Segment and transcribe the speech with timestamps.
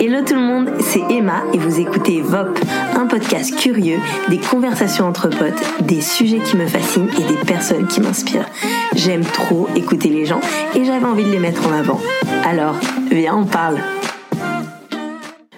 [0.00, 2.56] Hello tout le monde, c'est Emma et vous écoutez VOP,
[2.94, 7.88] un podcast curieux, des conversations entre potes, des sujets qui me fascinent et des personnes
[7.88, 8.48] qui m'inspirent.
[8.94, 10.40] J'aime trop écouter les gens
[10.76, 12.00] et j'avais envie de les mettre en avant.
[12.44, 12.76] Alors,
[13.10, 13.78] viens, on parle.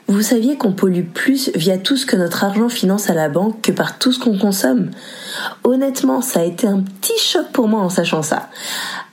[0.09, 3.61] Vous saviez qu'on pollue plus via tout ce que notre argent finance à la banque
[3.61, 4.91] que par tout ce qu'on consomme?
[5.65, 8.49] Honnêtement, ça a été un petit choc pour moi en sachant ça.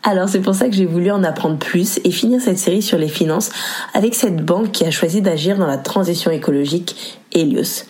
[0.09, 2.97] Alors c'est pour ça que j'ai voulu en apprendre plus et finir cette série sur
[2.97, 3.49] les finances
[3.93, 7.83] avec cette banque qui a choisi d'agir dans la transition écologique, Helios.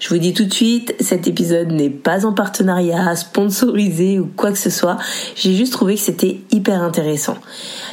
[0.00, 4.50] Je vous dis tout de suite, cet épisode n'est pas en partenariat, sponsorisé ou quoi
[4.50, 4.96] que ce soit.
[5.36, 7.36] J'ai juste trouvé que c'était hyper intéressant.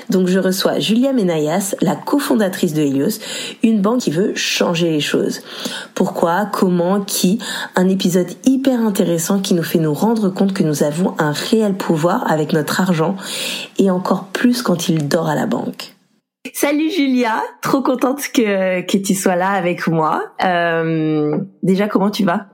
[0.09, 3.19] Donc je reçois Julia Menayas, la cofondatrice de Helios,
[3.63, 5.41] une banque qui veut changer les choses.
[5.93, 7.39] Pourquoi, comment, qui?
[7.75, 11.75] Un épisode hyper intéressant qui nous fait nous rendre compte que nous avons un réel
[11.75, 13.15] pouvoir avec notre argent
[13.77, 15.93] et encore plus quand il dort à la banque.
[16.53, 20.23] Salut Julia, trop contente que, que tu sois là avec moi.
[20.43, 22.47] Euh, déjà, comment tu vas?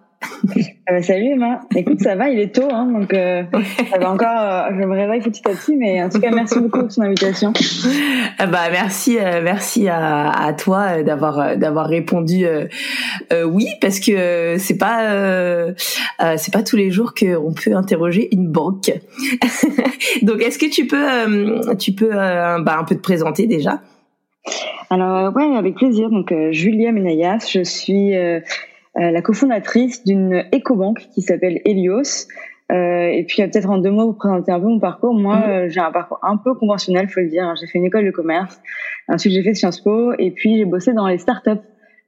[0.88, 1.62] Ah bah, salut Emma.
[1.76, 3.44] Écoute, ça va, il est tôt, hein, donc euh,
[3.92, 4.28] ça va encore.
[4.28, 7.02] Euh, je me réveille petit à petit, mais en tout cas, merci beaucoup pour ton
[7.02, 7.54] invitation.
[8.38, 12.46] Ah bah merci, euh, merci à, à toi d'avoir d'avoir répondu
[13.46, 15.74] oui, parce que c'est pas
[16.38, 18.92] c'est pas tous les jours qu'on peut interroger une banque.
[20.22, 23.82] donc, est-ce que tu peux tu peux bah, un peu te présenter déjà?
[24.90, 26.10] Alors ouais, avec plaisir.
[26.10, 28.40] Donc Julia Menayas, je suis euh,
[28.96, 32.28] la cofondatrice d'une éco-banque qui s'appelle Helios.
[32.72, 35.14] Euh, et puis peut-être en deux mots vous présenter un peu mon parcours.
[35.14, 35.44] Moi, mhm.
[35.44, 37.54] euh, j'ai un parcours un peu conventionnel, faut le dire.
[37.60, 38.60] J'ai fait une école de commerce,
[39.08, 41.62] ensuite j'ai fait Sciences Po, et puis j'ai bossé dans les startups,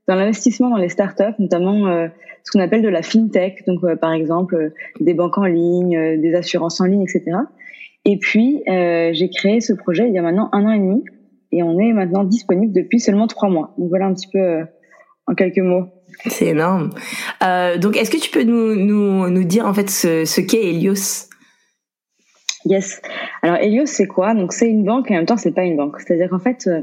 [0.07, 2.07] dans l'investissement dans les startups, notamment euh,
[2.43, 6.79] ce qu'on appelle de la fintech, donc par exemple des banques en ligne, des assurances
[6.81, 7.37] en ligne, etc.
[8.05, 11.03] Et puis j'ai créé ce projet il y a maintenant un an et demi,
[11.51, 13.73] et on est maintenant disponible depuis seulement trois mois.
[13.77, 14.65] Donc voilà un petit peu
[15.27, 15.87] en quelques mots.
[16.25, 16.89] C'est énorme.
[17.43, 20.69] Euh, donc, est-ce que tu peux nous, nous, nous dire en fait ce, ce qu'est
[20.69, 21.27] Helios?
[22.65, 23.01] Yes.
[23.41, 24.33] Alors Helios, c'est quoi?
[24.33, 25.99] Donc c'est une banque et en même temps c'est pas une banque.
[25.99, 26.81] C'est-à-dire qu'en fait euh,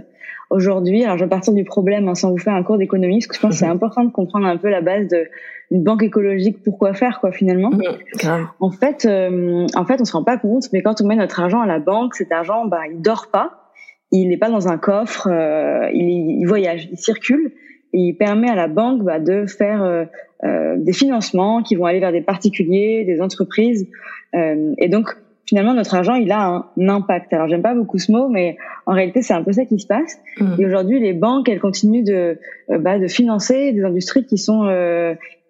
[0.51, 3.27] aujourd'hui, alors je vais partir du problème hein, sans vous faire un cours d'économie, parce
[3.27, 5.27] que je pense que c'est important de comprendre un peu la base de
[5.71, 6.63] une banque écologique.
[6.63, 8.27] Pourquoi faire quoi finalement mmh,
[8.61, 11.41] En fait, euh, en fait, on se rend pas compte, mais quand on met notre
[11.41, 13.71] argent à la banque, cet argent, bah, il dort pas,
[14.13, 17.53] il n'est pas dans un coffre, euh, il, il voyage, il circule
[17.95, 20.05] il permet à la banque bah, de faire euh,
[20.45, 23.87] euh, des financements qui vont aller vers des particuliers, des entreprises.
[24.35, 25.17] Euh, et donc,
[25.47, 27.33] finalement, notre argent, il a un impact.
[27.33, 28.57] Alors, j'aime pas beaucoup ce mot, mais
[28.87, 30.19] en réalité, c'est un peu ça qui se passe.
[30.41, 30.55] Mmh.
[30.59, 32.39] Et aujourd'hui, les banques, elles continuent de,
[32.69, 34.65] bah, de financer des industries qui sont,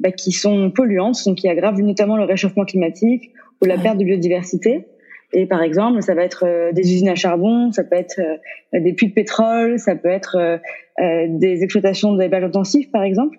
[0.00, 3.30] bah, qui sont polluantes, donc qui aggravent notamment le réchauffement climatique
[3.62, 4.86] ou la perte de biodiversité.
[5.34, 8.80] Et par exemple, ça va être euh, des usines à charbon, ça peut être euh,
[8.80, 13.36] des puits de pétrole, ça peut être euh, des exploitations d'élevage intensif, par exemple.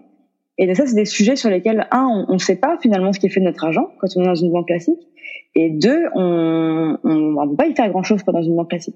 [0.57, 3.27] Et ça, c'est des sujets sur lesquels, un, on ne sait pas finalement ce qui
[3.27, 4.99] est fait de notre argent quand on est dans une banque classique.
[5.55, 8.95] Et deux, on ne peut pas y faire grand-chose dans une banque classique.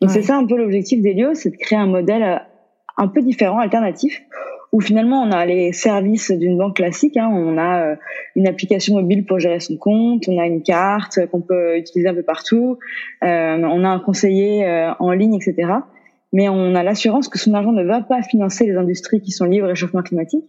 [0.00, 2.42] Donc c'est ça un peu l'objectif d'Elio, c'est de créer un modèle
[2.96, 4.22] un peu différent, alternatif,
[4.72, 7.16] où finalement on a les services d'une banque classique.
[7.16, 7.28] Hein.
[7.32, 7.96] On a euh,
[8.36, 12.14] une application mobile pour gérer son compte, on a une carte qu'on peut utiliser un
[12.14, 12.78] peu partout,
[13.24, 15.72] euh, on a un conseiller euh, en ligne, etc.
[16.32, 19.46] Mais on a l'assurance que son argent ne va pas financer les industries qui sont
[19.46, 20.44] liées au réchauffement climatique.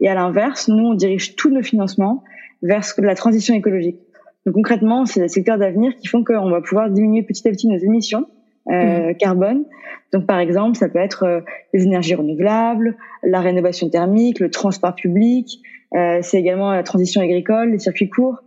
[0.00, 2.22] Et à l'inverse, nous, on dirige tous nos financements
[2.60, 3.98] vers la transition écologique.
[4.44, 7.68] Donc concrètement, c'est les secteurs d'avenir qui font qu'on va pouvoir diminuer petit à petit
[7.68, 8.26] nos émissions
[8.70, 9.14] euh, mmh.
[9.16, 9.64] carbone.
[10.12, 11.40] Donc par exemple, ça peut être euh,
[11.72, 15.58] les énergies renouvelables, la rénovation thermique, le transport public.
[15.96, 18.38] Euh, c'est également la transition agricole, les circuits courts.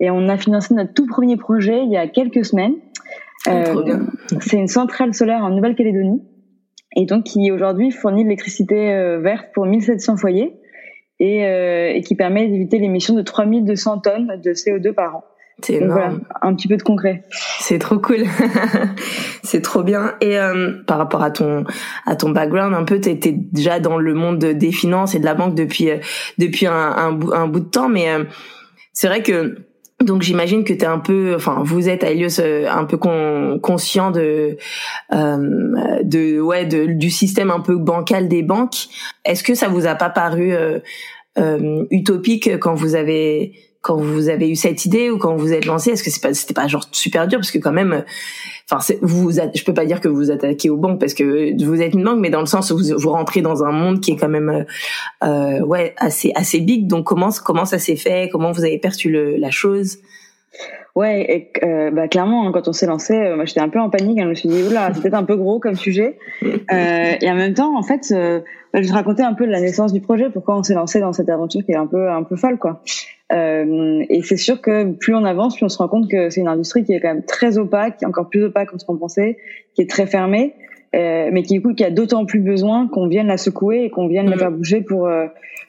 [0.00, 2.74] Et on a financé notre tout premier projet il y a quelques semaines.
[3.46, 3.62] Ah,
[4.40, 6.20] c'est une centrale solaire en Nouvelle-Calédonie
[6.96, 10.60] et donc qui aujourd'hui fournit de l'électricité verte pour 1700 foyers
[11.20, 15.24] et, et qui permet d'éviter l'émission de 3200 tonnes de CO2 par an.
[15.62, 16.20] C'est énorme.
[16.42, 17.24] un petit peu de concret.
[17.58, 18.24] C'est trop cool.
[19.42, 20.14] c'est trop bien.
[20.20, 21.64] Et euh, par rapport à ton
[22.06, 25.34] à ton background, un peu, t'étais déjà dans le monde des finances et de la
[25.34, 25.98] banque depuis euh,
[26.38, 28.24] depuis un, un, bout, un bout de temps, mais euh,
[28.92, 29.56] c'est vrai que
[30.02, 34.10] donc j'imagine que tu es un peu, enfin vous êtes à Helios un peu conscient
[34.10, 34.56] de,
[35.12, 38.86] de ouais de, du système un peu bancal des banques.
[39.26, 40.54] Est-ce que ça vous a pas paru
[41.90, 43.52] utopique quand vous avez
[43.82, 46.34] quand vous avez eu cette idée ou quand vous êtes lancé Est-ce que c'est pas
[46.34, 47.38] c'était pas genre super dur?
[47.38, 48.04] Parce que quand même,
[48.70, 51.80] enfin vous, je peux pas dire que vous vous attaquez aux banques parce que vous
[51.80, 54.12] êtes une banque, mais dans le sens où vous, vous rentrez dans un monde qui
[54.12, 54.66] est quand même
[55.24, 56.86] euh, ouais assez assez big.
[56.86, 58.28] Donc comment comment ça s'est fait?
[58.30, 59.98] Comment vous avez perçu le, la chose?
[60.96, 63.78] Ouais, et, euh, bah, clairement, hein, quand on s'est lancé, euh, moi j'étais un peu
[63.78, 64.18] en panique.
[64.18, 66.18] Hein, je me suis dit, oula, c'est peut-être un peu gros comme sujet.
[66.72, 68.40] Euh, et en même temps, en fait, euh,
[68.72, 71.12] bah, je te racontais un peu la naissance du projet, pourquoi on s'est lancé dans
[71.12, 72.80] cette aventure qui est un peu un peu folle, quoi.
[73.32, 76.40] Euh, et c'est sûr que plus on avance, plus on se rend compte que c'est
[76.40, 79.38] une industrie qui est quand même très opaque, encore plus opaque qu'on ce qu'on pensait,
[79.74, 80.54] qui est très fermée,
[80.92, 84.06] mais qui du coup qui a d'autant plus besoin qu'on vienne la secouer et qu'on
[84.06, 84.38] vienne la mm.
[84.38, 85.08] faire bouger pour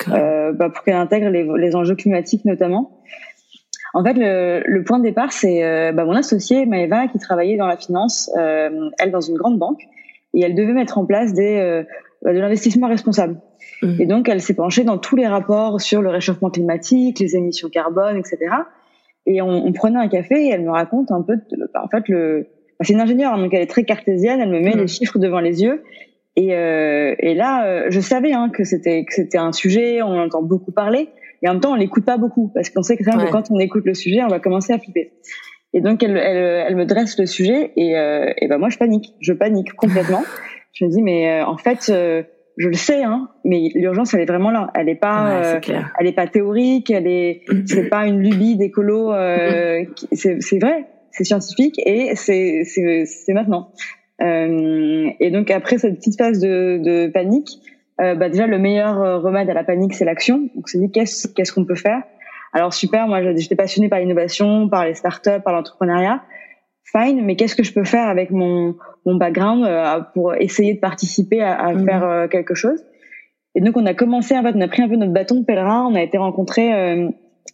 [0.07, 3.01] bah, pour qu'elle intègre les, les enjeux climatiques notamment.
[3.93, 7.57] En fait, le, le point de départ, c'est euh, bah, mon associée Maëva qui travaillait
[7.57, 9.81] dans la finance, euh, elle dans une grande banque,
[10.33, 11.83] et elle devait mettre en place des, euh,
[12.21, 13.37] bah, de l'investissement responsable.
[13.81, 14.01] Mmh.
[14.01, 17.69] Et donc, elle s'est penchée dans tous les rapports sur le réchauffement climatique, les émissions
[17.69, 18.37] carbone, etc.
[19.25, 21.35] Et on, on prenait un café et elle me raconte un peu,
[21.75, 22.47] en fait, le,
[22.79, 24.79] bah, c'est une ingénieure, donc elle est très cartésienne, elle me met mmh.
[24.79, 25.83] les chiffres devant les yeux.
[26.37, 30.41] Et, euh, et là, je savais hein, que c'était que c'était un sujet, on entend
[30.41, 31.09] beaucoup parler,
[31.41, 33.85] et en même temps on l'écoute pas beaucoup parce qu'on sait que, quand on écoute
[33.85, 35.13] le sujet on va commencer à flipper.
[35.73, 38.77] Et donc elle, elle, elle me dresse le sujet et, euh, et ben moi je
[38.77, 39.13] panique.
[39.21, 40.23] Je panique complètement.
[40.73, 42.23] Je me dis mais euh, en fait euh,
[42.57, 44.71] je le sais hein mais l'urgence elle est vraiment là.
[44.73, 48.55] Elle est pas ouais, euh, elle est pas théorique elle est c'est pas une lubie
[48.55, 49.11] d'écolo
[50.13, 53.73] c'est c'est vrai c'est scientifique et c'est c'est c'est maintenant.
[54.21, 57.59] Et donc après cette petite phase de, de panique
[58.01, 60.49] euh, bah déjà le meilleur euh, remède à la panique c'est l'action.
[60.55, 62.01] Donc c'est dit qu'est-ce qu'est-ce qu'on peut faire?
[62.53, 66.21] Alors super, moi j'étais passionnée par l'innovation, par les startups, par l'entrepreneuriat.
[66.83, 68.75] Fine, mais qu'est-ce que je peux faire avec mon
[69.05, 71.85] mon background euh, pour essayer de participer à, à mmh.
[71.85, 72.83] faire quelque chose?
[73.55, 75.45] Et donc on a commencé en fait, on a pris un peu notre bâton de
[75.45, 76.71] pèlerin, on a été rencontrer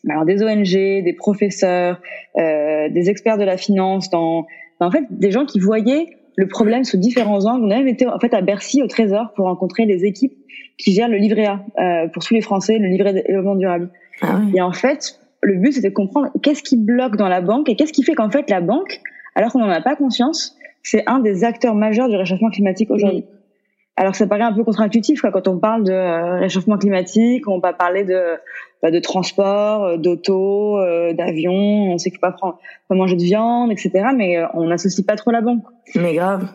[0.09, 1.99] alors des ONG, des professeurs,
[2.35, 4.45] des experts de la finance, dans
[4.79, 7.65] en fait des gens qui voyaient le problème sous différents angles.
[7.65, 10.33] On a même été en fait à Bercy au Trésor pour rencontrer les équipes
[10.77, 13.89] qui gèrent le livret A euh, pour tous les Français, le livret développement durable.
[14.21, 17.69] Ah Et en fait, le but c'était de comprendre qu'est-ce qui bloque dans la banque
[17.69, 19.01] et qu'est-ce qui fait qu'en fait la banque,
[19.35, 23.25] alors qu'on n'en a pas conscience, c'est un des acteurs majeurs du réchauffement climatique aujourd'hui.
[23.99, 27.73] Alors ça paraît un peu contre-intuitif quand on parle de euh, réchauffement climatique, on va
[27.73, 28.37] parler de
[28.83, 33.23] bah, de transport, euh, d'auto, euh, d'avion, on sait qu'il pas prendre, pas manger de
[33.23, 34.09] viande, etc.
[34.15, 35.63] Mais on n'associe pas trop la banque.
[35.95, 36.47] Mais grave.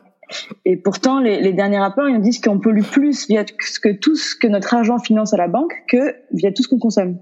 [0.64, 3.92] Et pourtant, les, les derniers rapports, ils nous disent qu'on pollue plus via ce que
[3.92, 7.18] tout ce que notre argent finance à la banque que via tout ce qu'on consomme.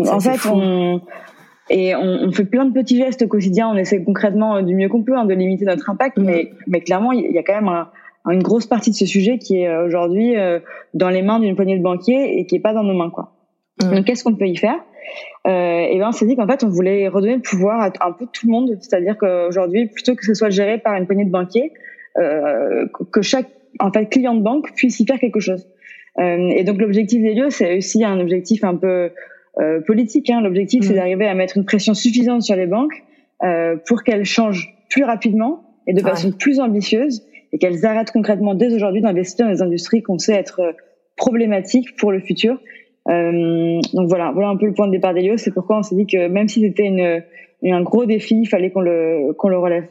[0.00, 1.00] en fait, on
[1.68, 3.68] et on, on, fait plein de petits gestes au quotidien.
[3.68, 6.24] On essaie concrètement du mieux qu'on peut hein, de limiter notre impact, mm.
[6.24, 7.88] mais mais clairement, il y a quand même un
[8.32, 10.60] une grosse partie de ce sujet qui est euh, aujourd'hui euh,
[10.94, 13.32] dans les mains d'une poignée de banquiers et qui est pas dans nos mains quoi.
[13.82, 13.94] Mmh.
[13.94, 14.78] Donc qu'est-ce qu'on peut y faire?
[15.46, 18.12] Euh, Et ben on s'est dit qu'en fait on voulait redonner le pouvoir à un
[18.12, 21.30] peu tout le monde, c'est-à-dire qu'aujourd'hui plutôt que ce soit géré par une poignée de
[21.30, 21.72] banquiers,
[22.18, 25.68] euh, que chaque en fait client de banque puisse y faire quelque chose.
[26.18, 29.10] Euh, et donc l'objectif des lieux c'est aussi un objectif un peu
[29.60, 30.30] euh, politique.
[30.30, 30.40] Hein.
[30.40, 33.02] L'objectif c'est d'arriver à mettre une pression suffisante sur les banques
[33.86, 37.22] pour qu'elles changent plus rapidement et de façon plus ambitieuse
[37.56, 40.72] et qu'elles arrêtent concrètement dès aujourd'hui d'investir dans des industries qu'on sait être euh,
[41.16, 42.58] problématiques pour le futur.
[43.08, 45.38] Euh, donc voilà, voilà un peu le point de départ d'Elios.
[45.38, 47.22] C'est pourquoi on s'est dit que même si c'était une,
[47.64, 49.84] un gros défi, il fallait qu'on le qu'on le relève.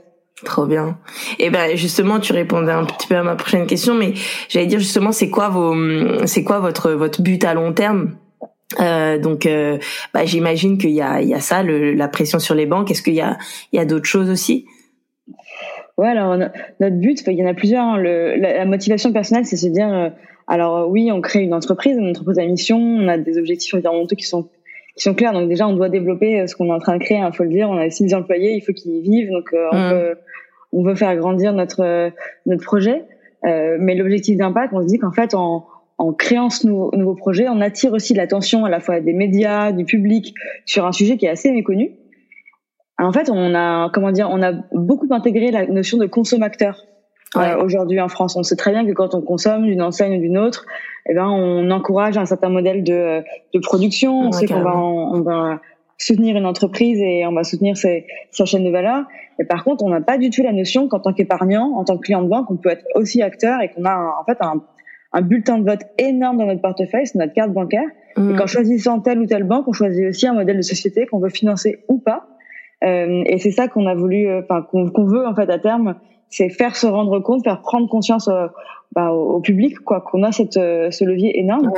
[0.44, 1.00] Trop bien.
[1.40, 4.14] Et ben justement, tu répondais un petit peu à ma prochaine question, mais
[4.48, 5.74] j'allais dire justement, c'est quoi vos,
[6.28, 8.12] c'est quoi votre votre but à long terme?
[8.80, 9.48] Euh, donc,
[10.14, 12.92] bah, j'imagine qu'il y a, il y a ça, la pression sur les banques.
[12.92, 13.38] Est-ce qu'il y a,
[13.72, 14.66] il y a d'autres choses aussi?
[15.98, 17.84] Ouais, alors notre but, il y en a plusieurs.
[17.84, 17.98] Hein.
[17.98, 20.10] Le, la, motivation personnelle, c'est se dire, euh,
[20.48, 24.16] alors oui, on crée une entreprise, une entreprise à mission, on a des objectifs environnementaux
[24.16, 24.50] qui sont
[24.98, 25.34] qui sont clairs.
[25.34, 27.18] Donc déjà, on doit développer euh, ce qu'on est en train de créer.
[27.18, 27.70] Il hein, faut le dire.
[27.70, 29.32] On a six employés, il faut qu'ils vivent.
[29.32, 29.94] Donc euh, on, mmh.
[29.94, 30.18] veut,
[30.74, 32.12] on veut faire grandir notre
[32.46, 33.04] notre projet.
[33.44, 35.66] mais l'objectif d'impact, on se dit qu'en fait, en,
[35.98, 39.72] en créant ce nouveau, nouveau projet, on attire aussi l'attention à la fois des médias,
[39.72, 40.34] du public
[40.66, 41.92] sur un sujet qui est assez méconnu
[42.98, 46.82] en fait, on a comment dire, on a beaucoup intégré la notion de consommateur
[47.36, 48.36] euh, aujourd'hui en France.
[48.36, 50.66] On sait très bien que quand on consomme d'une enseigne ou d'une autre,
[51.10, 53.22] eh ben on encourage un certain modèle de,
[53.54, 54.28] de production.
[54.28, 55.60] on sait qu'on va on va
[55.98, 59.06] soutenir une entreprise et on va soutenir ses, sa chaîne de valeur.
[59.40, 61.98] Et par contre, on n'a pas du tout la notion qu'en tant qu'épargnant, en tant
[61.98, 64.62] que client de banque, on peut être aussi acteur et qu'on a en fait un,
[65.14, 67.88] un, bulletin de vote énorme dans notre portefeuille, c'est notre carte bancaire.
[68.18, 68.38] Et mmh.
[68.38, 71.30] qu'en choisissant telle ou telle banque, on choisit aussi un modèle de société qu'on veut
[71.30, 72.28] financer ou pas.
[72.84, 75.96] Euh, et c'est ça qu'on a voulu, euh, enfin qu'on veut en fait à terme,
[76.30, 78.48] c'est faire se rendre compte, faire prendre conscience euh,
[78.94, 81.72] bah, au, public quoi qu'on a cette ce levier énorme.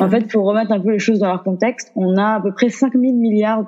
[0.00, 2.52] en fait, pour remettre un peu les choses dans leur contexte, on a à peu
[2.52, 3.64] près 5000 milliards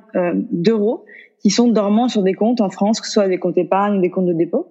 [0.50, 1.04] d'euros
[1.40, 4.00] qui sont dormants sur des comptes en France, que ce soit des comptes épargne ou
[4.00, 4.68] des comptes de dépôt.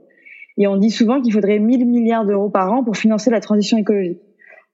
[0.58, 3.78] Et on dit souvent qu'il faudrait 1000 milliards d'euros par an pour financer la transition
[3.78, 4.20] écologique.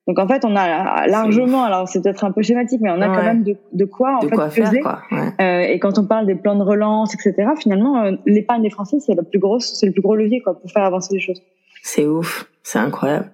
[0.10, 3.10] Donc en fait, on a largement, alors c'est peut-être un peu schématique, mais on a
[3.10, 5.04] quand même de, de, quoi en de fait quoi faire, quoi.
[5.40, 8.98] Euh, et quand on parle des plans de relance, etc., finalement, euh, l'épargne des Français,
[9.00, 11.44] c'est la plus grosse, c'est le plus gros levier quoi pour faire avancer les choses.
[11.84, 12.48] C'est ouf.
[12.64, 13.32] C'est incroyable.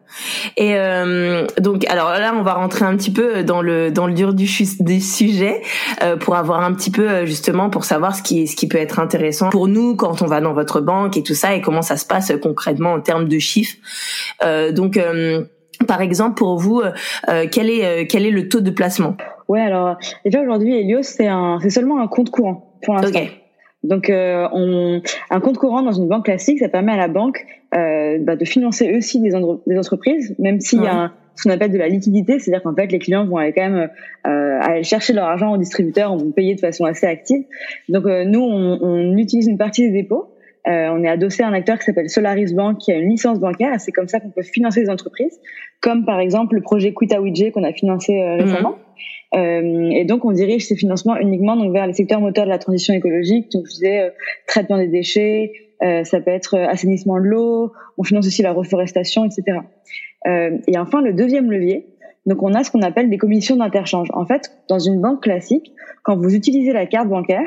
[0.55, 4.13] Et euh, donc, alors là, on va rentrer un petit peu dans le dans le
[4.13, 4.47] dur du,
[4.79, 5.61] des sujets
[6.03, 8.99] euh, pour avoir un petit peu justement pour savoir ce qui ce qui peut être
[8.99, 11.97] intéressant pour nous quand on va dans votre banque et tout ça et comment ça
[11.97, 13.75] se passe concrètement en termes de chiffres.
[14.43, 14.97] Euh, donc,
[15.87, 19.15] par exemple, pour vous, euh, quel est quel est le taux de placement?
[19.47, 23.09] Ouais, alors déjà aujourd'hui, Helios c'est un c'est seulement un compte courant pour l'instant.
[23.09, 23.31] Okay.
[23.85, 27.45] Donc, euh, on, un compte courant dans une banque classique, ça permet à la banque
[27.75, 29.31] euh, bah, de financer aussi des,
[29.67, 32.91] des entreprises, même s'il y a ce qu'on appelle de la liquidité, c'est-à-dire qu'en fait
[32.91, 33.89] les clients vont aller quand même
[34.25, 37.43] euh, aller chercher leur argent au distributeur, on vont payer de façon assez active.
[37.89, 40.29] Donc euh, nous, on, on, utilise une partie des dépôts.
[40.67, 43.39] Euh, on est adossé à un acteur qui s'appelle Solaris Bank, qui a une licence
[43.39, 43.79] bancaire.
[43.79, 45.39] C'est comme ça qu'on peut financer des entreprises,
[45.81, 48.77] comme par exemple le projet Quitawidje qu'on a financé euh, récemment.
[49.35, 52.59] Euh, et donc, on dirige ces financements uniquement donc vers les secteurs moteurs de la
[52.59, 53.51] transition écologique.
[53.51, 54.09] Donc, je disais euh,
[54.47, 55.51] traitement des déchets,
[55.83, 57.73] euh, ça peut être assainissement de l'eau.
[57.97, 59.59] On finance aussi la reforestation, etc.
[60.25, 61.85] et enfin, le deuxième levier.
[62.25, 64.07] Donc, on a ce qu'on appelle des commissions d'interchange.
[64.13, 67.45] En fait, dans une banque classique, quand vous utilisez la carte bancaire,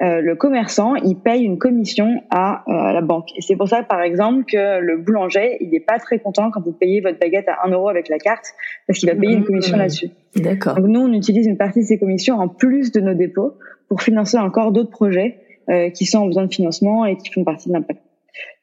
[0.00, 3.30] euh, le commerçant, il paye une commission à, euh, la banque.
[3.36, 6.62] Et c'est pour ça, par exemple, que le boulanger, il n'est pas très content quand
[6.62, 8.54] vous payez votre baguette à 1 euro avec la carte,
[8.86, 9.80] parce qu'il va payer une commission mmh.
[9.80, 10.10] là-dessus.
[10.36, 10.76] D'accord.
[10.76, 13.54] Donc nous, on utilise une partie de ces commissions en plus de nos dépôts
[13.88, 15.38] pour financer encore d'autres projets
[15.68, 18.00] euh, qui sont en besoin de financement et qui font partie de l'impact.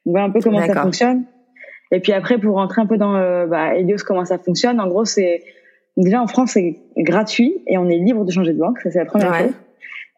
[0.06, 1.24] On voit un peu comment ça fonctionne.
[1.92, 4.88] Et puis après, pour rentrer un peu dans euh, bah, Elios, comment ça fonctionne, en
[4.88, 5.42] gros, c'est
[5.96, 8.80] déjà en France, c'est gratuit et on est libre de changer de banque.
[8.80, 9.52] Ça, c'est la première chose.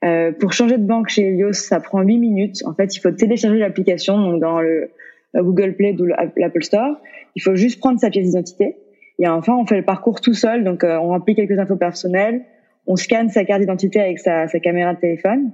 [0.05, 2.63] Euh, pour changer de banque chez Helios, ça prend 8 minutes.
[2.65, 4.91] En fait, il faut télécharger l'application donc dans le
[5.35, 6.97] Google Play ou l'Apple Store.
[7.35, 8.77] Il faut juste prendre sa pièce d'identité.
[9.19, 10.65] Et enfin, on fait le parcours tout seul.
[10.65, 12.43] Donc, euh, on remplit quelques infos personnelles.
[12.87, 15.51] On scanne sa carte d'identité avec sa, sa, caméra de téléphone.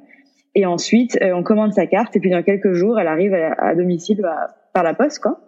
[0.54, 2.14] Et ensuite, euh, on commande sa carte.
[2.14, 5.40] Et puis, dans quelques jours, elle arrive à, domicile bah, par la poste, quoi.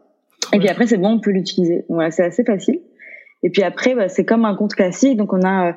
[0.53, 1.85] Et puis après, c'est bon, on peut l'utiliser.
[1.89, 2.81] Voilà, c'est assez facile.
[3.43, 5.17] Et puis après, bah, c'est comme un compte classique.
[5.17, 5.75] Donc, on a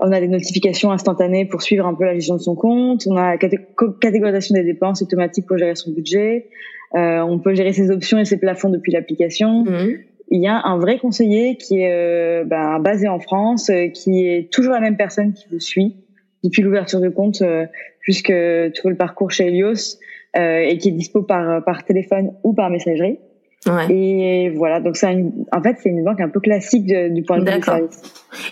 [0.00, 3.02] on a des notifications instantanées pour suivre un peu la gestion de son compte.
[3.08, 6.50] On a catégorisation des dépenses automatiques pour gérer son budget.
[6.94, 9.64] Euh, on peut gérer ses options et ses plafonds depuis l'application.
[9.64, 9.98] Mhm.
[10.30, 14.26] Il y a un vrai conseiller qui est euh, ben, basé en France, euh, qui
[14.26, 15.96] est toujours la même personne qui vous suit
[16.44, 17.66] depuis l'ouverture de compte euh,
[18.02, 18.32] jusque
[18.74, 19.98] tout le parcours chez Helios
[20.36, 23.18] et qui est dispo par, par téléphone ou par messagerie.
[23.66, 23.92] Ouais.
[23.92, 25.08] Et voilà, donc c'est
[25.52, 28.00] en fait c'est une banque un peu classique du point de vue du service.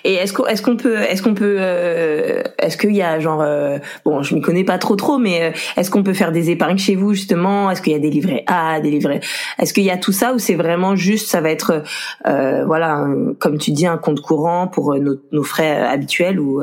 [0.05, 3.41] Et est-ce qu'on est-ce qu'on peut est-ce qu'on peut euh, est-ce qu'il y a genre
[3.41, 6.51] euh, bon je m'y connais pas trop trop mais euh, est-ce qu'on peut faire des
[6.51, 7.71] épargnes chez vous justement?
[7.71, 9.21] Est-ce qu'il y a des livrets A des livrets
[9.61, 11.85] est-ce qu'il y a tout ça ou c'est vraiment juste ça va être
[12.25, 13.07] voilà
[13.39, 16.63] comme tu dis un compte courant pour nos, nos frais habituels ou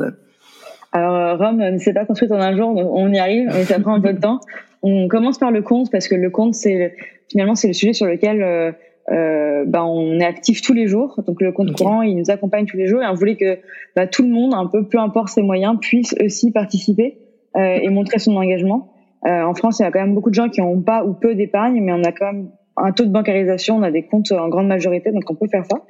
[0.92, 3.94] alors Rome ne s'est pas construite en un jour on y arrive mais ça prend
[3.94, 4.40] un peu de temps
[4.84, 6.94] on commence par le compte parce que le compte c'est
[7.30, 8.72] finalement c'est le sujet sur lequel euh,
[9.10, 11.20] euh, bah, on est actif tous les jours.
[11.26, 13.58] Donc le compte courant, il nous accompagne tous les jours et on voulait que
[13.96, 17.18] bah, tout le monde, un peu peu importe ses moyens, puisse aussi participer
[17.56, 18.92] euh, et montrer son engagement.
[19.26, 21.14] Euh, en France, il y a quand même beaucoup de gens qui n'ont pas ou
[21.14, 24.32] peu d'épargne, mais on a quand même un taux de bancarisation, on a des comptes
[24.32, 25.82] en grande majorité, donc on peut faire ça.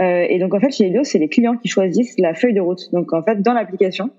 [0.00, 2.60] Euh, et donc en fait, chez Elio, c'est les clients qui choisissent la feuille de
[2.60, 2.92] route.
[2.92, 4.10] Donc en fait, dans l'application,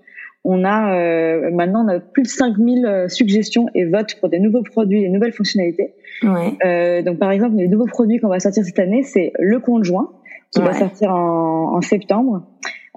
[0.43, 4.39] on a euh, maintenant on a plus de 5000 euh, suggestions et votes pour des
[4.39, 5.93] nouveaux produits, des nouvelles fonctionnalités.
[6.23, 6.53] Ouais.
[6.65, 9.83] Euh, donc par exemple, les nouveaux produits qu'on va sortir cette année, c'est le compte
[9.83, 10.11] joint
[10.51, 12.43] qui va sortir en, en septembre.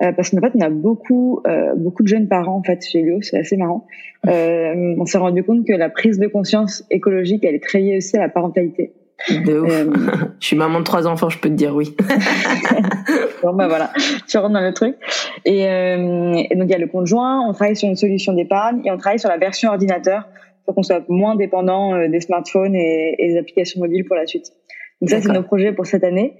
[0.03, 3.03] Euh, parce qu'en fait, on a beaucoup, euh, beaucoup de jeunes parents en fait chez
[3.03, 3.87] Léo, c'est assez marrant.
[4.27, 7.99] Euh, on s'est rendu compte que la prise de conscience écologique, elle est très liée
[7.99, 8.95] aussi à la parentalité.
[9.31, 9.71] De ouf.
[9.71, 9.91] Euh,
[10.41, 11.95] je suis maman de trois enfants, je peux te dire oui.
[13.43, 13.93] bon bah voilà,
[14.29, 14.97] tu rentres dans le truc.
[15.45, 18.33] Et, euh, et donc il y a le compte joint, on travaille sur une solution
[18.33, 20.25] d'épargne et on travaille sur la version ordinateur
[20.65, 24.27] pour qu'on soit moins dépendant euh, des smartphones et, et, des applications mobiles pour la
[24.27, 24.53] suite.
[25.01, 26.35] Donc ça c'est nos projets pour cette année.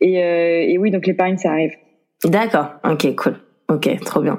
[0.00, 1.72] Et, euh, et oui donc l'épargne ça arrive.
[2.24, 3.36] D'accord, ok cool.
[3.68, 4.38] Ok, trop bien.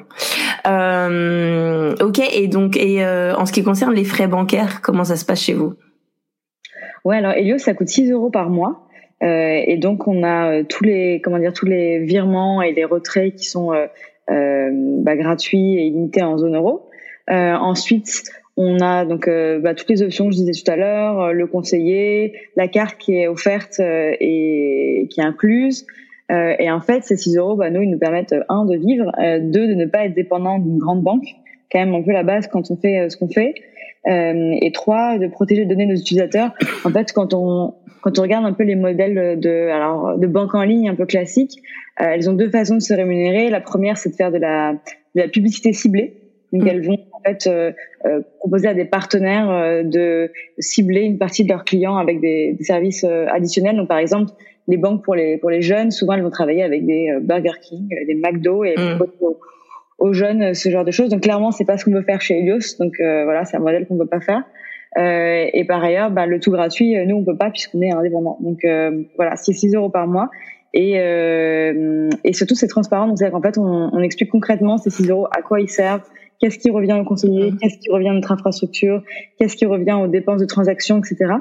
[2.00, 5.42] Ok, et donc, et en ce qui concerne les frais bancaires, comment ça se passe
[5.42, 5.74] chez vous?
[7.08, 8.86] Ouais, alors Helios, ça coûte 6 euros par mois.
[9.24, 12.84] Euh, et donc on a euh, tous les comment dire tous les virements et les
[12.84, 14.70] retraits qui sont euh,
[15.04, 16.90] bah, gratuits et limités en zone euro.
[17.30, 18.24] Ensuite,
[18.58, 22.34] on a donc bah, toutes les options que je disais tout à l'heure, le conseiller,
[22.58, 25.86] la carte qui est offerte et qui est incluse.
[26.30, 29.68] et en fait, ces 6 euros, bah, nous, ils nous permettent un de vivre, deux
[29.70, 31.28] de ne pas être dépendant d'une grande banque,
[31.72, 33.56] quand même un peu la base quand on fait ce qu'on fait.
[34.08, 36.54] Et trois, de protéger les données de nos utilisateurs.
[36.86, 40.56] En fait, quand on quand on regarde un peu les modèles de alors de banque
[40.56, 41.62] en ligne un peu classiques,
[41.98, 43.50] elles ont deux façons de se rémunérer.
[43.50, 46.22] La première, c'est de faire de la de la publicité ciblée.
[46.54, 46.68] Donc mm.
[46.68, 47.72] elles vont en fait euh,
[48.06, 52.54] euh, proposer à des partenaires euh, de cibler une partie de leurs clients avec des,
[52.54, 53.76] des services additionnels.
[53.76, 54.32] Donc par exemple,
[54.68, 57.90] les banques pour les pour les jeunes, souvent elles vont travailler avec des Burger King,
[57.90, 59.00] des McDo et mm.
[59.98, 61.10] Aux, jeunes ce genre de choses.
[61.10, 62.78] Donc clairement, c'est pas ce qu'on veut faire chez Helios.
[62.80, 64.44] Donc voilà, c'est un modèle qu'on veut pas faire.
[64.98, 68.38] Euh, et par ailleurs, bah, le tout gratuit, nous on peut pas puisqu'on est indépendant.
[68.40, 68.60] Donc
[69.16, 70.30] voilà, c'est 6 euros par mois.
[70.74, 73.08] Et, euh, et surtout, c'est transparent.
[73.08, 76.04] Donc, c'est qu'en fait, on, on, explique concrètement ces 6 euros, à quoi ils servent,
[76.40, 77.58] qu'est-ce qui revient au conseiller, mmh.
[77.58, 79.02] qu'est-ce qui revient à notre infrastructure,
[79.40, 81.34] qu'est-ce qui revient aux dépenses de transaction, etc.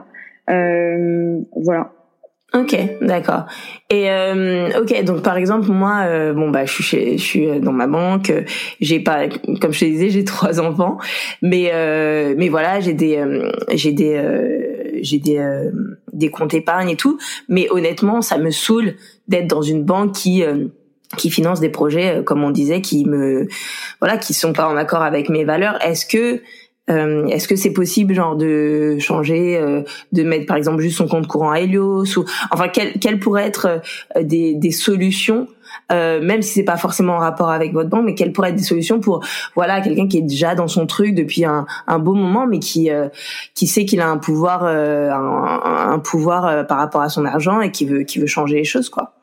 [0.48, 1.92] Euh, voilà.
[2.54, 3.46] Ok, d'accord.
[3.90, 7.48] Et euh, ok, donc par exemple moi, euh, bon bah je suis chez, je suis
[7.48, 8.32] euh, dans ma banque,
[8.80, 9.28] j'ai pas,
[9.60, 10.96] comme je te disais, j'ai trois enfants,
[11.42, 13.22] mais euh, mais voilà, j'ai des
[13.72, 15.70] j'ai des j'ai des
[16.12, 18.94] des comptes épargne et tout, mais honnêtement, ça me saoule
[19.26, 20.44] d'être dans une banque qui
[21.16, 23.48] qui finance des projets, comme on disait, qui me
[24.00, 25.84] voilà, qui sont pas en accord avec mes valeurs.
[25.84, 26.40] Est-ce que
[26.90, 31.08] euh, est-ce que c'est possible, genre, de changer, euh, de mettre par exemple juste son
[31.08, 33.80] compte courant à Helios ou enfin quelles pourraient être
[34.16, 35.48] euh, des, des solutions,
[35.90, 38.62] même si c'est pas forcément en rapport avec votre banque, mais quelles pourraient être des
[38.62, 39.24] solutions pour
[39.54, 42.88] voilà quelqu'un qui est déjà dans son truc depuis un, un beau moment, mais qui
[43.54, 47.70] qui sait qu'il a un pouvoir un, un pouvoir par rapport à son argent et
[47.70, 49.15] qui veut qui veut changer les choses quoi.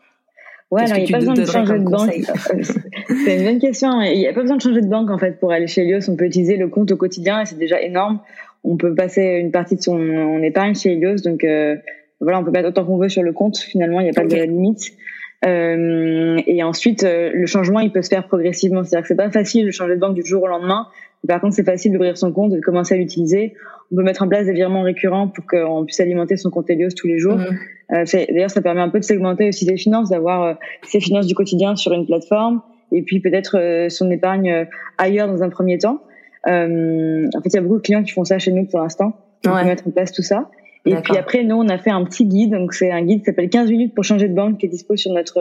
[0.73, 2.11] Ouais, alors il n'y a pas besoin de changer de banque.
[3.25, 4.01] c'est une bonne question.
[4.01, 6.09] Il n'y a pas besoin de changer de banque en fait pour aller chez Helios.
[6.09, 8.21] On peut utiliser le compte au quotidien et c'est déjà énorme.
[8.63, 11.75] On peut passer une partie de son épargne chez Helios, donc euh,
[12.21, 13.57] voilà, on peut mettre autant qu'on veut sur le compte.
[13.57, 14.93] Finalement, il n'y a pas de limite.
[15.45, 18.83] Euh, et ensuite, euh, le changement, il peut se faire progressivement.
[18.83, 20.87] C'est-à-dire que c'est pas facile de changer de banque du jour au lendemain.
[21.27, 23.53] Par contre, c'est facile d'ouvrir son compte et de commencer à l'utiliser.
[23.91, 26.89] On peut mettre en place des virements récurrents pour qu'on puisse alimenter son compte Helios
[26.97, 27.39] tous les jours.
[27.91, 30.53] Euh, D'ailleurs, ça permet un peu de segmenter aussi ses finances, d'avoir euh,
[30.83, 32.61] ses finances du quotidien sur une plateforme
[32.91, 36.01] et puis peut-être euh, son épargne ailleurs dans un premier temps.
[36.45, 39.13] En fait, il y a beaucoup de clients qui font ça chez nous pour l'instant.
[39.45, 40.49] On peut mettre en place tout ça.
[40.85, 42.51] Et puis après, nous, on a fait un petit guide.
[42.51, 44.97] Donc, c'est un guide qui s'appelle 15 minutes pour changer de banque qui est dispo
[44.97, 45.39] sur notre,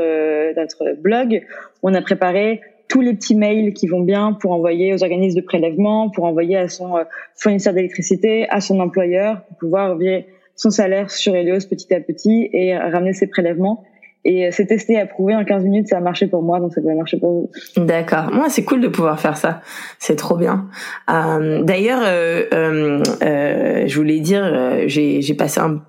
[0.54, 1.42] notre blog.
[1.82, 2.60] On a préparé
[2.92, 6.58] tous les petits mails qui vont bien pour envoyer aux organismes de prélèvement, pour envoyer
[6.58, 6.92] à son
[7.34, 12.50] fournisseur d'électricité, à son employeur, pour pouvoir envier son salaire sur Helios petit à petit
[12.52, 13.82] et ramener ses prélèvements.
[14.24, 16.94] Et c'est testé, approuvé en 15 minutes, ça a marché pour moi, donc ça peut
[16.94, 17.50] marcher pour vous.
[17.82, 18.30] D'accord.
[18.30, 19.62] Moi, c'est cool de pouvoir faire ça.
[19.98, 20.68] C'est trop bien.
[21.10, 25.82] Euh, D'ailleurs, euh, euh, euh je voulais dire, euh, j'ai passé un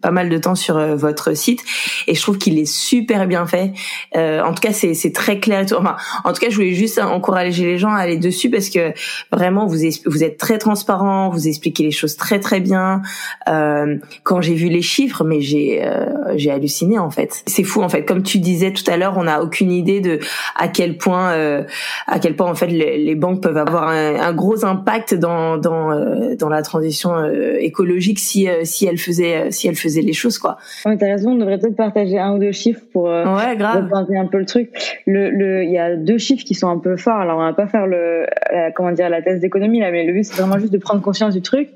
[0.00, 1.62] pas mal de temps sur euh, votre site
[2.06, 3.72] et je trouve qu'il est super bien fait.
[4.16, 5.60] Euh, en tout cas, c'est c'est très clair.
[5.60, 5.74] Et tout.
[5.74, 8.92] Enfin, en tout cas, je voulais juste encourager les gens à aller dessus parce que
[9.32, 13.02] vraiment vous vous êtes très transparent, vous expliquez les choses très très bien.
[13.48, 16.06] Euh, quand j'ai vu les chiffres, mais j'ai euh,
[16.36, 17.42] j'ai halluciné en fait.
[17.46, 18.04] C'est fou en fait.
[18.04, 20.18] Comme tu disais tout à l'heure, on n'a aucune idée de
[20.56, 21.64] à quel point euh,
[22.06, 26.48] à quel point en fait les, banques peuvent avoir un, gros impact dans dans dans
[26.48, 27.14] la transition
[27.58, 30.58] écologique si si elles faisaient si elles faisaient les choses quoi.
[30.84, 33.90] T'as raison, on devrait peut-être partager un ou deux chiffres pour euh, ouais, grave.
[33.92, 34.70] un peu le truc.
[35.06, 37.20] Le, le, il y a deux chiffres qui sont un peu forts.
[37.20, 38.26] Alors on va pas faire le,
[38.74, 41.34] comment dire, la thèse d'économie là, mais le but c'est vraiment juste de prendre conscience
[41.34, 41.68] du truc.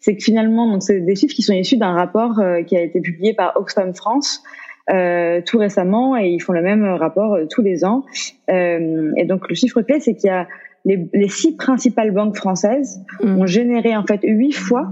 [0.00, 2.82] C'est que finalement, donc c'est des chiffres qui sont issus d'un rapport euh, qui a
[2.82, 4.42] été publié par Oxfam France.
[4.90, 8.06] Euh, tout récemment et ils font le même rapport euh, tous les ans.
[8.48, 10.48] Euh, et donc le chiffre clé, c'est qu'il y a
[10.86, 13.38] les, les, six principales banques françaises mm.
[13.38, 14.90] ont généré en fait huit fois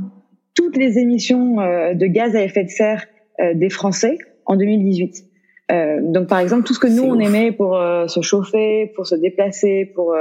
[0.57, 3.07] toutes les émissions euh, de gaz à effet de serre
[3.41, 5.25] euh, des Français en 2018.
[5.71, 9.15] Euh, donc par exemple tout ce que nous on aimait pour se chauffer, pour se
[9.15, 10.17] déplacer, pour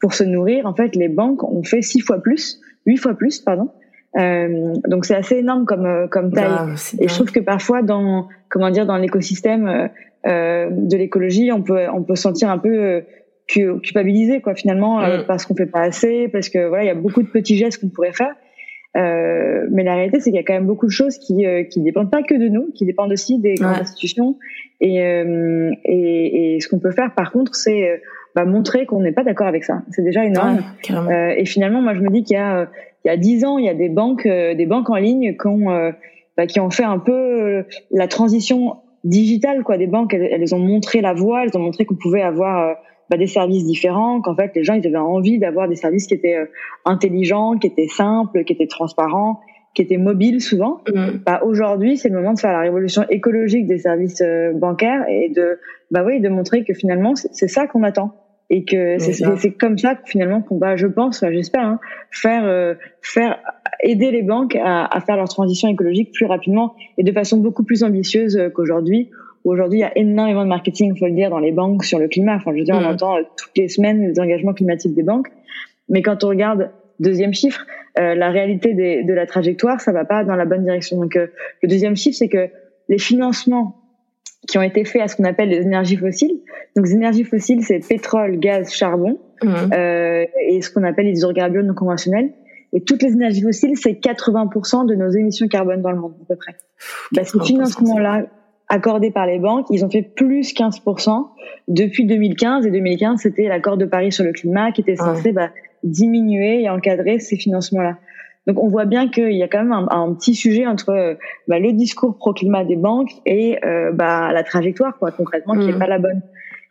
[0.00, 3.40] pour se nourrir, en fait les banques ont fait six fois plus, huit fois plus
[3.40, 3.70] pardon.
[4.16, 6.74] Euh, donc c'est assez énorme comme comme taille.
[6.98, 9.90] et je trouve que parfois dans comment dire dans l'écosystème
[10.26, 13.04] euh, de l'écologie, on peut on peut sentir un peu
[13.46, 15.24] culpabilisé quoi finalement mm.
[15.26, 17.80] parce qu'on fait pas assez, parce que voilà il y a beaucoup de petits gestes
[17.80, 18.34] qu'on pourrait faire.
[18.96, 21.62] Euh, mais la réalité, c'est qu'il y a quand même beaucoup de choses qui euh,
[21.62, 24.38] qui dépendent pas que de nous, qui dépendent aussi des grandes institutions.
[24.80, 27.96] Et, euh, et, et ce qu'on peut faire, par contre, c'est euh,
[28.34, 29.82] bah, montrer qu'on n'est pas d'accord avec ça.
[29.90, 30.60] C'est déjà énorme.
[30.90, 32.68] Euh, et finalement, moi, je me dis qu'il y a
[33.04, 35.46] il y a dix ans, il y a des banques des banques en ligne qui
[35.46, 35.92] ont
[36.36, 39.76] bah, qui ont fait un peu la transition digitale quoi.
[39.78, 42.76] Des banques, elles, elles ont montré la voie, elles ont montré qu'on pouvait avoir
[43.10, 46.14] bah, des services différents, qu'en fait les gens ils avaient envie d'avoir des services qui
[46.14, 46.46] étaient euh,
[46.84, 49.40] intelligents, qui étaient simples, qui étaient transparents,
[49.74, 50.80] qui étaient mobiles souvent.
[50.92, 51.18] Mm.
[51.24, 55.30] Bah, aujourd'hui c'est le moment de faire la révolution écologique des services euh, bancaires et
[55.30, 55.58] de
[55.90, 58.12] bah oui de montrer que finalement c'est ça qu'on attend
[58.50, 62.74] et que c'est comme ça que finalement qu'on va, je pense, j'espère, hein, faire euh,
[63.02, 63.38] faire
[63.82, 67.62] aider les banques à, à, faire leur transition écologique plus rapidement et de façon beaucoup
[67.62, 69.10] plus ambitieuse qu'aujourd'hui.
[69.48, 71.98] Aujourd'hui, il y a énormément de marketing, il faut le dire, dans les banques sur
[71.98, 72.36] le climat.
[72.36, 72.92] Enfin, je veux dire, on mmh.
[72.92, 75.28] entend toutes les semaines les engagements climatiques des banques.
[75.88, 77.66] Mais quand on regarde deuxième chiffre,
[77.98, 80.98] euh, la réalité des, de la trajectoire, ça va pas dans la bonne direction.
[80.98, 81.26] Donc, euh,
[81.62, 82.48] le deuxième chiffre, c'est que
[82.88, 83.76] les financements
[84.46, 86.40] qui ont été faits à ce qu'on appelle les énergies fossiles.
[86.76, 89.48] Donc, les énergies fossiles, c'est pétrole, gaz, charbon, mmh.
[89.72, 92.32] euh, et ce qu'on appelle les hydrocarbures non conventionnels.
[92.72, 96.26] Et toutes les énergies fossiles, c'est 80% de nos émissions carbone dans le monde, à
[96.26, 96.54] peu près.
[97.12, 98.26] Bah, ces financements-là,
[98.68, 101.28] accordés par les banques, ils ont fait plus 15%
[101.68, 102.66] depuis 2015.
[102.66, 105.50] Et 2015, c'était l'accord de Paris sur le climat qui était censé bah,
[105.82, 107.98] diminuer et encadrer ces financements-là.
[108.46, 111.72] Donc on voit bien qu'il y a quand même un, petit sujet entre bah, le
[111.72, 115.78] discours pro-climat des banques et euh, bah, la trajectoire, quoi, concrètement, qui n'est mm.
[115.78, 116.22] pas la bonne.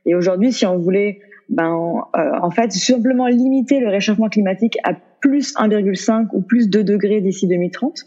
[0.05, 4.93] Et aujourd'hui, si on voulait ben, euh, en fait simplement limiter le réchauffement climatique à
[5.21, 8.05] plus 1,5 ou plus 2 degrés d'ici 2030,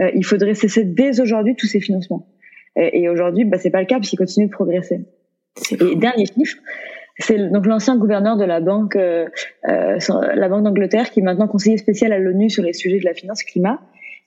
[0.00, 2.26] euh, il faudrait cesser dès aujourd'hui tous ces financements.
[2.76, 5.00] Et, et aujourd'hui, bah, c'est pas le cas puisqu'ils continuent de progresser.
[5.70, 6.56] Et dernier chiffre,
[7.18, 9.26] c'est donc l'ancien gouverneur de la banque, euh,
[9.68, 9.98] euh,
[10.34, 13.14] la banque d'Angleterre, qui est maintenant conseiller spécial à l'ONU sur les sujets de la
[13.14, 13.80] finance climat,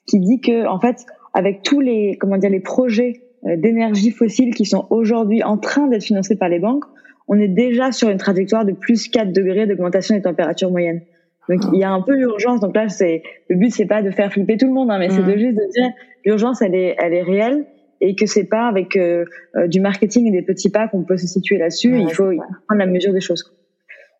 [0.06, 4.54] qui dit que en fait, avec tous les comment dire les projets euh, d'énergie fossile
[4.54, 6.86] qui sont aujourd'hui en train d'être financés par les banques,
[7.28, 11.02] on est déjà sur une trajectoire de plus 4 degrés d'augmentation des températures moyennes.
[11.50, 12.60] Donc il y a un peu urgence.
[12.60, 15.10] Donc là, c'est le but, c'est pas de faire flipper tout le monde, hein, mais
[15.10, 15.32] c'est mmh.
[15.32, 15.90] de juste de dire
[16.24, 17.66] l'urgence, elle est, elle est réelle
[18.06, 21.18] et que c'est pas avec euh, euh, du marketing et des petits pas qu'on peut
[21.18, 22.00] se situer là-dessus.
[22.00, 22.32] il faut
[22.68, 23.56] prendre la mesure des choses.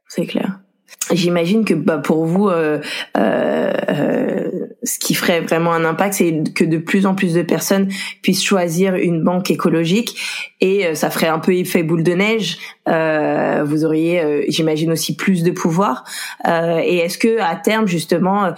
[0.08, 0.60] C'est clair.
[1.14, 2.80] J'imagine que bah, pour vous, euh,
[3.16, 4.50] euh, euh,
[4.84, 7.90] ce qui ferait vraiment un impact, c'est que de plus en plus de personnes
[8.24, 10.18] puissent choisir une banque écologique
[10.62, 12.58] et ça ferait un peu effet boule de neige.
[12.88, 16.06] Euh, vous auriez, j'imagine aussi plus de pouvoir.
[16.48, 18.54] Euh, et est-ce que à terme, justement,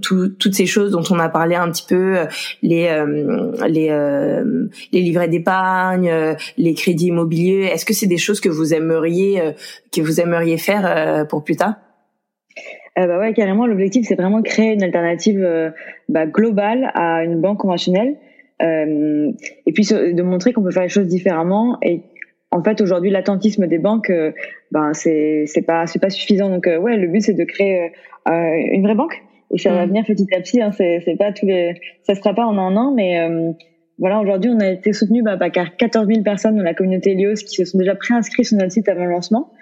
[0.00, 2.16] toutes ces choses dont on a parlé un petit peu,
[2.62, 2.88] les
[3.68, 4.42] les
[4.92, 6.10] les livrets d'épargne,
[6.56, 9.54] les crédits immobiliers, est-ce que c'est des choses que vous aimeriez
[9.92, 11.74] que vous aimeriez faire pour plus tard?
[12.98, 13.66] Euh, bah ouais, carrément.
[13.66, 15.70] L'objectif, c'est vraiment créer une alternative euh,
[16.08, 18.16] bah, globale à une banque conventionnelle,
[18.62, 19.32] euh,
[19.66, 21.78] et puis de montrer qu'on peut faire les choses différemment.
[21.82, 22.02] Et
[22.50, 24.32] en fait, aujourd'hui, l'attentisme des banques, euh,
[24.70, 26.50] ben c'est c'est pas c'est pas suffisant.
[26.50, 27.92] Donc euh, ouais, le but c'est de créer
[28.26, 29.88] une vraie banque, et ça va mmh.
[29.88, 30.60] venir petit à petit.
[30.60, 33.18] Hein, c'est c'est pas tous les, ça se fera pas en un an, mais
[33.98, 37.34] voilà, aujourd'hui, on a été soutenu bah, par 14 000 personnes dans la communauté Elios
[37.34, 39.52] qui se sont déjà préinscrits sur notre site avant le lancement.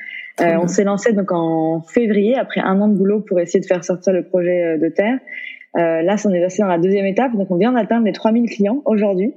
[0.40, 3.66] Euh, on s'est lancé donc en février après un an de boulot pour essayer de
[3.66, 5.18] faire sortir le projet euh, de terre.
[5.76, 8.50] Euh, là, on est passé dans la deuxième étape, donc on vient d'atteindre les 3000
[8.50, 9.34] clients aujourd'hui.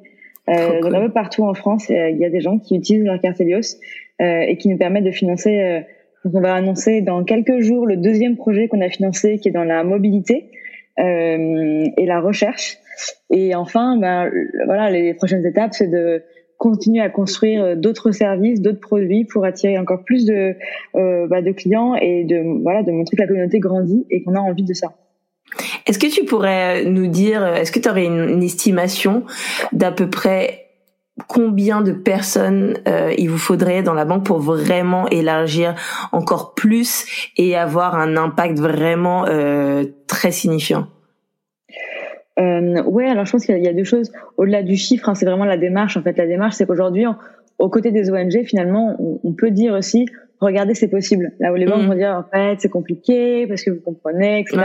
[0.49, 3.19] Euh, donc un peu partout en France, il y a des gens qui utilisent leur
[3.21, 3.77] carte Helios
[4.21, 5.83] euh, et qui nous permettent de financer.
[6.25, 9.53] donc on va annoncer dans quelques jours le deuxième projet qu'on a financé, qui est
[9.53, 10.49] dans la mobilité
[10.97, 12.77] et la recherche.
[13.31, 14.29] Et enfin, ben,
[14.65, 16.23] voilà, les prochaines étapes, c'est de
[16.63, 20.55] continuer à construire euh, d'autres services, d'autres produits pour attirer encore plus de,
[20.95, 24.35] euh, bah, de clients et de voilà de montrer que la communauté grandit et qu'on
[24.35, 24.93] a envie de ça.
[25.85, 29.25] Est-ce que tu pourrais nous dire, est-ce que tu aurais une, estimation
[29.73, 30.67] d'à peu près
[31.27, 35.75] combien de personnes euh, il vous faudrait dans la banque pour vraiment élargir
[36.13, 39.25] encore plus et avoir un impact vraiment
[40.07, 40.87] très signifiant?
[42.39, 44.11] Euh, ouais, alors je pense qu'il y, a deux choses.
[44.37, 45.97] Au-delà du chiffre, hein, c'est vraiment la démarche.
[45.97, 47.05] En fait, la démarche, c'est qu'aujourd'hui,
[47.59, 50.07] aux côtés des ONG, finalement, on, peut dire aussi,
[50.39, 51.33] regardez, c'est possible.
[51.39, 51.87] Là où les banques mm.
[51.87, 54.61] vont dire, en fait, c'est compliqué parce que vous comprenez, etc.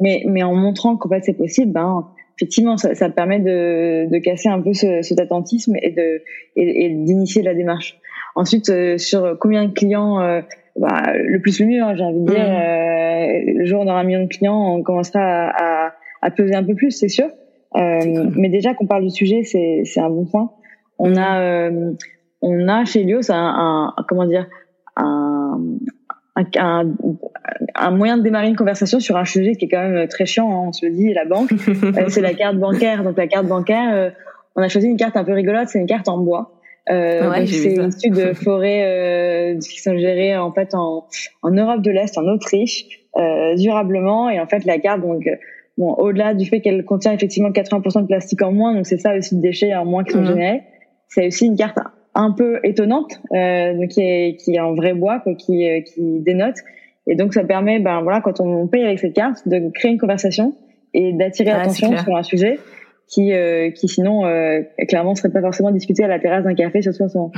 [0.00, 4.18] Mais, mais en montrant qu'en fait c'est possible, ben effectivement, ça, ça permet de, de
[4.18, 6.22] casser un peu ce, cet attentisme et de
[6.54, 7.98] et, d'initier la démarche.
[8.36, 10.40] Ensuite, euh, sur combien de clients, euh,
[10.76, 12.38] bah, le plus le mieux, hein, j'ai envie de dire.
[12.38, 12.52] Mm.
[12.52, 16.30] Euh, le jour où on aura un million de clients, on commencera à, à à
[16.30, 17.26] peser un peu plus, c'est sûr.
[17.76, 20.50] Euh, mais déjà qu'on parle du sujet, c'est c'est un bon point.
[20.98, 21.92] On a euh,
[22.40, 24.46] on a chez Lios un, un comment dire
[24.96, 25.60] un,
[26.56, 26.94] un,
[27.74, 30.50] un, moyen de démarrer une conversation sur un sujet qui est quand même très chiant,
[30.50, 31.50] hein, on se le dit, la banque.
[31.98, 33.02] Euh, c'est la carte bancaire.
[33.02, 34.10] Donc la carte bancaire, euh,
[34.56, 36.52] on a choisi une carte un peu rigolote, c'est une carte en bois.
[36.90, 41.06] Euh, ouais, c'est issue de forêts euh, qui sont gérées en fait en,
[41.42, 42.84] en Europe de l'Est, en Autriche,
[43.16, 44.30] euh, durablement.
[44.30, 45.28] Et en fait, la carte donc
[45.78, 49.16] Bon, au-delà du fait qu'elle contient effectivement 80% de plastique en moins, donc c'est ça
[49.16, 50.26] aussi de déchets en moins qui sont mhm.
[50.26, 50.62] générés.
[51.06, 51.78] C'est aussi une carte
[52.14, 56.20] un peu étonnante, euh, qui est qui est en vrai bois, quoi, qui euh, qui
[56.20, 56.56] dénote.
[57.06, 59.98] Et donc ça permet, ben voilà, quand on paye avec cette carte, de créer une
[59.98, 60.52] conversation
[60.94, 62.58] et d'attirer l'attention sur un sujet
[63.08, 66.82] qui euh, qui sinon euh, clairement serait pas forcément discuté à la terrasse d'un café
[66.82, 67.32] ce moment.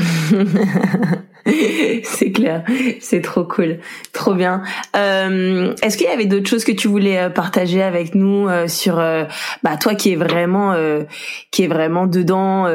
[2.02, 2.64] c'est clair,
[3.00, 3.78] c'est trop cool,
[4.12, 4.62] trop bien.
[4.96, 8.66] Euh, Est-ce qu'il y avait d'autres choses que tu voulais euh, partager avec nous euh,
[8.66, 9.24] sur, euh,
[9.62, 11.04] bah toi qui est vraiment, euh,
[11.50, 12.66] qui est vraiment dedans,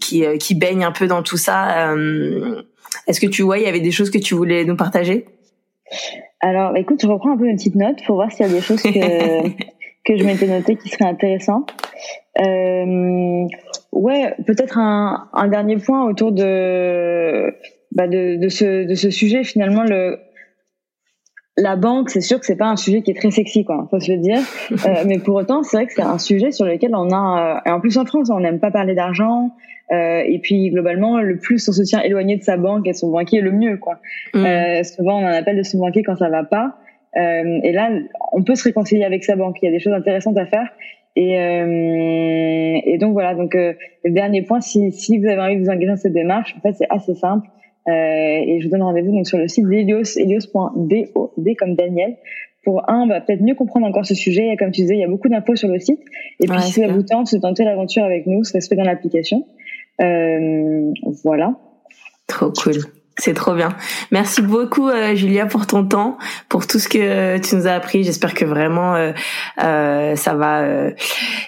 [0.00, 1.94] qui qui baigne un peu dans tout ça.
[3.06, 5.26] Est-ce que tu vois, il y avait des choses que tu voulais nous partager?
[6.40, 8.60] Alors, écoute, je reprends un peu une petite note pour voir s'il y a des
[8.60, 8.88] choses que
[10.04, 11.72] que je m'étais notées qui seraient intéressantes.
[12.40, 13.46] Euh,
[13.92, 17.54] ouais, peut-être un, un, dernier point autour de,
[17.92, 19.44] bah de, de, ce, de ce sujet.
[19.44, 20.18] Finalement, le,
[21.56, 23.86] la banque, c'est sûr que c'est pas un sujet qui est très sexy, quoi.
[23.90, 24.40] Faut se le dire.
[24.86, 27.60] Euh, mais pour autant, c'est vrai que c'est un sujet sur lequel on a.
[27.66, 29.50] Euh, et en plus en France, on n'aime pas parler d'argent.
[29.92, 33.10] Euh, et puis globalement, le plus on se tient éloigné de sa banque et son
[33.10, 33.98] banquier, le mieux, quoi.
[34.32, 34.44] Mm.
[34.44, 36.78] Euh, souvent, on en appelle de son banquier quand ça va pas.
[37.16, 37.90] Euh, et là,
[38.32, 39.58] on peut se réconcilier avec sa banque.
[39.62, 40.68] Il y a des choses intéressantes à faire.
[41.14, 43.34] Et, euh, et donc voilà.
[43.34, 46.14] Donc euh, le dernier point, si, si vous avez envie de vous engager dans cette
[46.14, 47.48] démarche, en fait, c'est assez simple.
[47.88, 52.16] Et je vous donne rendez-vous donc sur le site d'Elios, elios.do, D comme Daniel,
[52.64, 54.50] pour un, bah, peut-être mieux comprendre encore ce sujet.
[54.52, 55.98] Et comme tu disais, il y a beaucoup d'infos sur le site.
[56.38, 58.84] Et puis si ça vous tente de tenter l'aventure avec nous, ça se fait dans
[58.84, 59.44] l'application.
[59.98, 61.56] Voilà.
[62.28, 63.01] Trop cool.
[63.18, 63.76] C'est trop bien.
[64.10, 66.16] Merci beaucoup euh, Julia pour ton temps,
[66.48, 68.04] pour tout ce que tu nous as appris.
[68.04, 69.12] J'espère que vraiment euh,
[69.62, 70.64] euh, ça va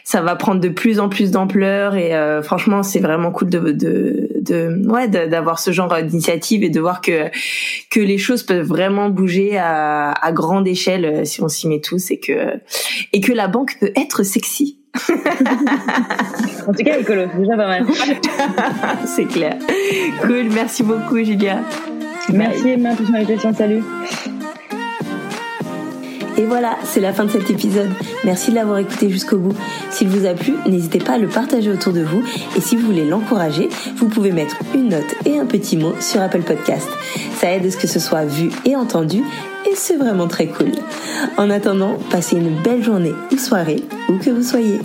[0.05, 4.29] ça va prendre de plus en plus d'ampleur et franchement c'est vraiment cool de de,
[4.40, 7.31] de ouais d'avoir ce genre d'initiative et de voir que
[7.90, 12.11] que les choses peuvent vraiment bouger à, à grande échelle si on s'y met tous
[12.11, 12.61] et que
[13.12, 14.84] et que la banque peut être sexy.
[16.69, 17.87] En tout cas, écolo, déjà pas mal.
[19.07, 19.57] c'est clair.
[20.23, 21.61] Cool, merci beaucoup, Julia.
[22.33, 23.53] Merci, Emma, pour ton invitation.
[23.53, 23.83] Salut.
[26.37, 27.91] Et voilà, c'est la fin de cet épisode.
[28.25, 29.55] Merci de l'avoir écouté jusqu'au bout.
[29.91, 32.23] S'il vous a plu, n'hésitez pas à le partager autour de vous.
[32.57, 36.21] Et si vous voulez l'encourager, vous pouvez mettre une note et un petit mot sur
[36.21, 36.89] Apple Podcast.
[37.37, 39.23] Ça aide à ce que ce soit vu et entendu.
[39.66, 40.72] Et c'est vraiment très cool.
[41.38, 44.81] En attendant, passez une belle journée ou soirée, où que vous soyez.